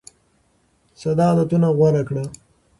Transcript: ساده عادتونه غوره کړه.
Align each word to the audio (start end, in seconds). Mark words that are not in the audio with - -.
ساده 1.01 1.23
عادتونه 1.29 1.67
غوره 1.77 2.03
کړه. 2.09 2.23